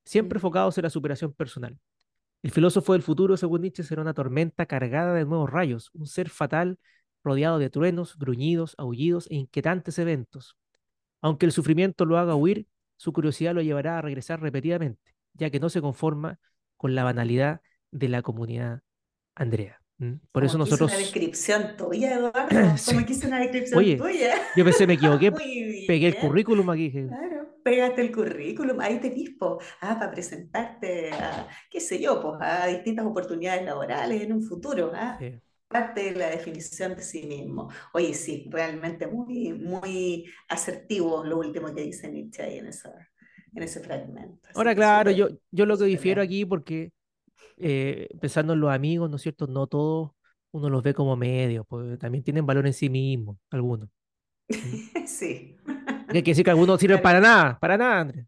[0.05, 1.77] siempre enfocados en la superación personal.
[2.43, 6.29] El filósofo del futuro, según Nietzsche, será una tormenta cargada de nuevos rayos, un ser
[6.29, 6.79] fatal
[7.23, 10.57] rodeado de truenos, gruñidos, aullidos e inquietantes eventos.
[11.21, 15.59] Aunque el sufrimiento lo haga huir, su curiosidad lo llevará a regresar repetidamente, ya que
[15.59, 16.39] no se conforma
[16.77, 18.81] con la banalidad de la comunidad
[19.35, 19.79] Andrea.
[20.31, 22.77] Por eso Como que hice una nosotros, descripción tuya, Eduardo.
[22.77, 24.33] sí, Como que hice una descripción oye, tuya.
[24.55, 25.31] yo pensé me equivoqué,
[25.87, 27.40] pegué el currículum aquí, dije, Claro.
[27.63, 32.67] Pégate el currículum, ahí te dispo, ah, para presentarte a, qué sé yo, pues, a
[32.67, 35.41] distintas oportunidades laborales en un futuro, ah, Sí.
[35.67, 37.69] parte de la definición de sí mismo.
[37.93, 42.91] Oye, sí, realmente muy, muy asertivo lo último que dice Nietzsche ahí en, esa,
[43.55, 44.49] en ese fragmento.
[44.49, 46.91] Así Ahora, claro, yo, yo lo que difiero aquí, porque
[47.57, 49.47] eh, pensando en los amigos, ¿no es cierto?
[49.47, 50.11] No todos
[50.51, 53.89] uno los ve como medios, porque también tienen valor en sí mismos, algunos.
[55.07, 55.57] Sí.
[56.11, 58.25] Que decir que algunos no sirven para nada, para nada, Andrés.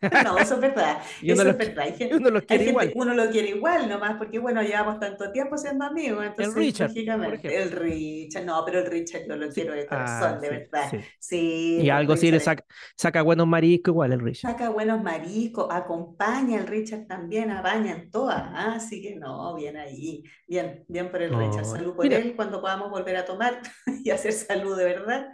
[0.20, 1.84] No, eso es verdad, eso es verdad.
[1.96, 2.94] Gente, uno hay quiere gente, igual.
[2.94, 6.98] uno lo quiere igual nomás, porque bueno, llevamos tanto tiempo siendo amigos, El entonces Richard,
[7.22, 7.70] por lógicamente, el.
[7.72, 9.52] Richard, no, pero el Richard yo lo Sí.
[9.52, 10.90] quiero de Ah, corazón, de sí, verdad.
[10.90, 11.12] sí.
[11.18, 11.38] Sí,
[11.76, 12.64] Y el algo sí le Richard saca,
[12.96, 14.52] saca buenos mariscos igual el Richard.
[14.52, 18.74] saca buenos mariscos, acompaña el Richard también, apaña en todas, ¿ah?
[18.76, 21.64] Así que no, bien ahí, bien, bien por el Richard.
[21.64, 23.60] Salud por mira, él, cuando podamos volver a tomar
[24.04, 25.28] y hacer salud de verdad,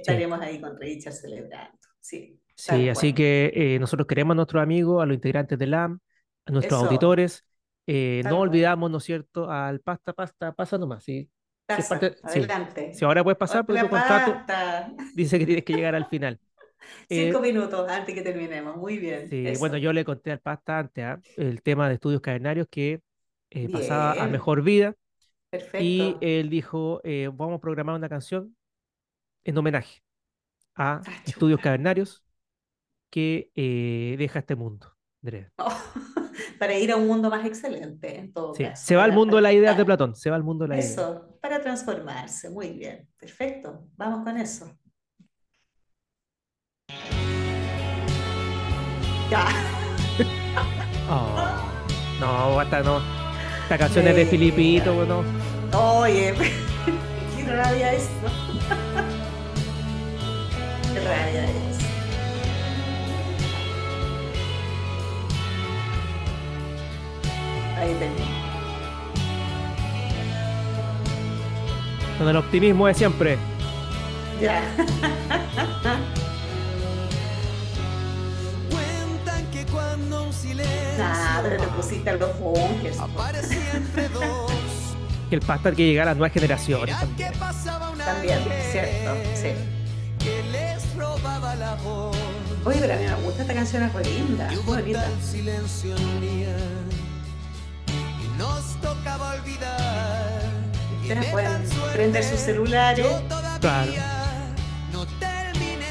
[0.00, 0.14] sí.
[0.14, 1.78] estaremos ahí con Richard celebrando.
[2.00, 3.14] Sí, Sí, tal así cual.
[3.14, 5.98] que eh, nosotros queremos a nuestros amigos, a los integrantes del AM,
[6.46, 7.44] a nuestros Eso, auditores.
[7.86, 11.30] eh, no olvidamos, ¿no es cierto?, al pasta, pasta, pasa nomás, ¿sí?
[11.68, 12.48] Si Pasa, parte, sí.
[12.48, 12.82] adelante.
[12.90, 14.44] Si ahora puedes pasar, porque tu contrato
[15.12, 16.40] dice que tienes que llegar al final.
[17.08, 18.76] Cinco Eh, minutos antes que terminemos.
[18.76, 21.22] Muy bien, sí, bueno, yo le conté al pasta antes, ¿ah?
[21.36, 23.00] el tema de estudios cavernarios que
[23.50, 24.94] eh, pasaba a mejor vida
[25.76, 26.20] y perfecto.
[26.22, 28.56] él dijo, eh, vamos a programar una canción
[29.44, 30.02] en homenaje
[30.76, 32.24] a Ah, estudios cavernarios
[33.16, 35.50] que eh, deja este mundo, Andrea.
[36.58, 39.36] Para ir a un mundo más excelente, en todo Sí, caso, se va al mundo
[39.36, 40.92] de las ideas de Platón, se va al mundo de las ideas.
[40.92, 42.50] eso, para transformarse.
[42.50, 43.88] Muy bien, perfecto.
[43.96, 44.70] Vamos con eso.
[49.30, 49.46] Ya.
[51.08, 51.70] Oh,
[52.20, 53.00] no, basta, no.
[53.62, 55.22] Esta canción es de Filipito, bueno.
[55.72, 56.34] Oye,
[57.36, 58.26] qué rabia esto.
[60.92, 61.65] Qué rabia es.
[67.76, 68.20] Ahí tenemos.
[72.18, 73.38] Con el optimismo de siempre.
[74.40, 74.62] Ya.
[78.70, 82.98] Cuentan que cuando un silencio Nah, pero te pusiste a los bunkers.
[82.98, 84.50] aparecía entre dos,
[85.30, 87.32] Que el pasta hay que llegar a las nuevas generaciones también.
[87.98, 88.38] También,
[88.70, 89.48] cierto, sí.
[90.22, 92.16] que les robaba la voz.
[92.64, 95.04] Oye, pero a mí me gusta esta canción, es linda, muy bonita.
[95.20, 95.94] silencio
[101.02, 103.06] Ustedes pueden prender sus celulares.
[103.60, 103.92] Claro.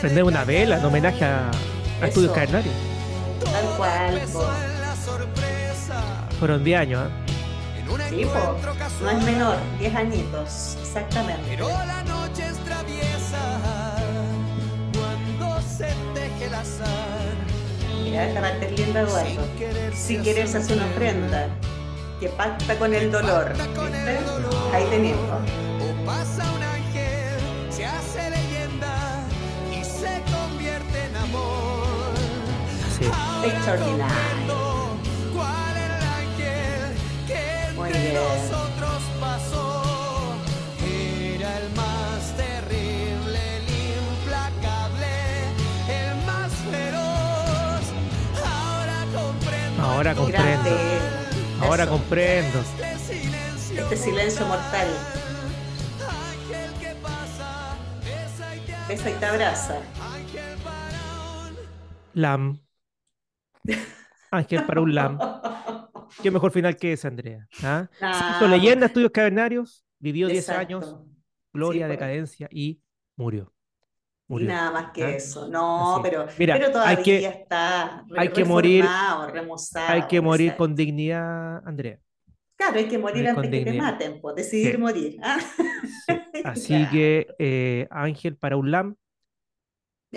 [0.01, 1.49] Prender una vela en homenaje a,
[2.01, 2.33] a estudios Eso.
[2.33, 2.75] cavernarios.
[3.43, 4.45] Tal cual, po.
[6.39, 7.09] Fueron 10 años,
[8.11, 11.41] encuentro no es menor, 10 añitos, exactamente.
[11.49, 13.95] Pero la noche es traviesa
[14.93, 17.35] cuando se teje el azar.
[18.03, 19.25] Mira, esta parte es linda, Eduardo.
[19.27, 21.47] Sin querer, Si quieres hacer una ofrenda
[22.19, 24.23] que pacta con el dolor, pacta con el ¿viste?
[24.31, 24.53] dolor.
[24.73, 25.41] Ahí tenemos.
[25.81, 29.23] O pasa un ángel, se hace leyenda
[29.71, 32.13] y se convierte en amor.
[32.97, 33.05] Sí.
[33.13, 34.05] Ahora Extraordinario.
[34.07, 34.97] comprendo
[35.35, 36.97] cuál era el ángel
[37.27, 38.13] que Muy entre bien.
[38.15, 39.83] nosotros pasó.
[40.87, 43.67] Era el más terrible, el
[43.99, 45.13] implacable,
[45.89, 47.83] el más feroz.
[48.41, 49.83] Ahora comprendo.
[49.83, 50.63] Ahora comprendo.
[50.63, 51.24] Grande.
[51.65, 51.91] Ahora Eso.
[51.93, 52.59] comprendo.
[52.59, 54.87] Este silencio, mortal.
[58.87, 59.81] Besa y te abraza.
[62.13, 62.59] Lam.
[64.31, 65.19] Ángel para un Lam.
[66.21, 67.47] Qué mejor final que ese, Andrea.
[67.63, 67.89] ¿ah?
[67.99, 68.39] Ah,
[68.85, 70.61] estudios cavernarios, vivió 10 Exacto.
[70.61, 70.95] años,
[71.51, 72.81] gloria, Sí, decadencia y
[73.15, 73.54] murió.
[74.27, 74.47] Murió.
[74.47, 75.09] nada más que ¿ah?
[75.09, 75.47] eso.
[75.49, 76.01] No, Así.
[76.03, 78.85] pero, Mira, pero hay todavía que- está hay que morir-
[79.31, 79.87] remozado.
[79.93, 81.99] Hay que morir con dignidad, Andrea.
[82.57, 84.77] Claro, hay que morir antes que te maten, pues, decidir Sí.
[84.77, 85.17] morir.
[85.21, 85.37] ¿ah?
[85.39, 86.13] Sí.
[86.45, 86.91] Así Claro.
[86.91, 88.95] que eh, Ángel para un Lam,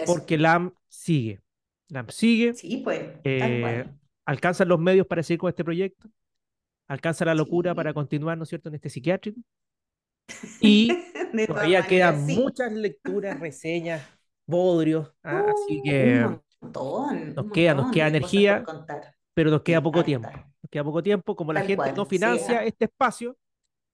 [0.06, 1.40] porque Lam sigue.
[1.88, 3.86] Lam sigue, Sí, pues, eh,
[4.26, 6.08] alcanzan los medios para seguir con este proyecto,
[6.88, 7.76] alcanza la locura Sí.
[7.76, 9.40] para continuar, ¿no es cierto?, en este psiquiátrico.
[10.60, 10.88] Y
[11.46, 12.36] todavía quedan sí.
[12.36, 14.02] muchas lecturas, reseñas,
[14.46, 15.46] bodrios, ¿ah?
[15.48, 18.64] así Uh, que, un montón, nos un queda- nos queda energía.
[19.34, 20.28] pero nos queda poco tiempo.
[20.30, 23.36] Nos queda poco tiempo, como la gente cual, no financia este espacio,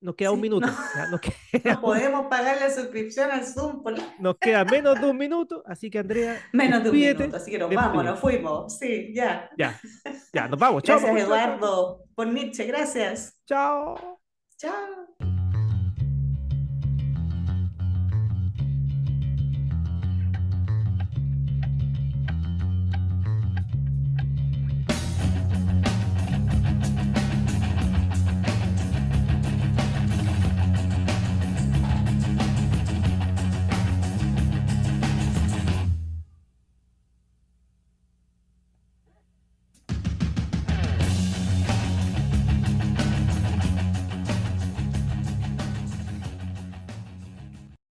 [0.01, 0.67] nos queda un minuto.
[0.67, 0.73] no.
[0.95, 1.07] ¿ya?
[1.09, 1.21] Nos,
[1.53, 5.17] queda, No podemos pagar la suscripción al Zoom por la- nos queda menos de un
[5.17, 8.77] minuto, así que Andrea, menos de un minuto, así que nos vamos, nos fuimos.
[8.79, 9.51] Sí, ya.
[9.59, 9.79] Ya,
[10.33, 10.83] ya, nos vamos.
[10.83, 11.37] Chao, Gracias, pues, chao.
[11.37, 13.41] Eduardo, por Nietzsche, gracias.
[13.47, 14.21] Chao.
[14.57, 15.34] Chao.